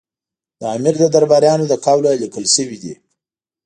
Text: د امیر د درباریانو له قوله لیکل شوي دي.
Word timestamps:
د 0.59 0.61
امیر 0.75 0.95
د 0.99 1.05
درباریانو 1.15 1.69
له 1.71 1.77
قوله 1.85 2.09
لیکل 2.23 2.45
شوي 2.55 2.77
دي. 2.83 2.93